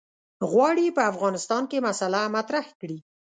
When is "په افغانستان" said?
0.97-1.63